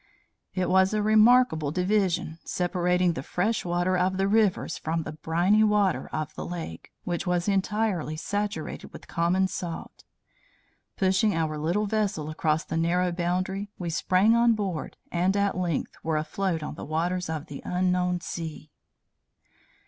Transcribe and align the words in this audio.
It 0.55 0.67
was 0.67 0.95
a 0.95 1.01
remarkable 1.03 1.69
division, 1.69 2.39
separating 2.43 3.13
the 3.13 3.21
fresh 3.21 3.63
water 3.63 3.95
of 3.95 4.17
the 4.17 4.27
rivers 4.27 4.75
from 4.79 5.03
the 5.03 5.11
briny 5.11 5.63
water 5.63 6.09
of 6.11 6.33
the 6.33 6.43
lake, 6.43 6.91
which 7.03 7.27
was 7.27 7.47
entirely 7.47 8.17
saturated 8.17 8.91
with 8.93 9.07
common 9.07 9.47
salt. 9.47 10.03
Pushing 10.97 11.35
our 11.35 11.55
little 11.55 11.85
vessel 11.85 12.31
across 12.31 12.63
the 12.63 12.77
narrow 12.77 13.11
boundary, 13.11 13.69
we 13.77 13.91
sprang 13.91 14.35
on 14.35 14.53
board, 14.53 14.97
and 15.11 15.37
at 15.37 15.55
length 15.55 15.95
were 16.01 16.17
afloat 16.17 16.63
on 16.63 16.73
the 16.73 16.83
waters 16.85 17.29
of 17.29 17.45
the 17.45 17.61
unknown 17.63 18.21
sea. 18.21 18.71